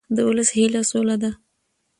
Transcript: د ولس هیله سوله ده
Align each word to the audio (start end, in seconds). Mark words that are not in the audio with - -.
د 0.15 0.17
ولس 0.27 0.49
هیله 0.57 0.81
سوله 0.91 1.15
ده 1.23 1.31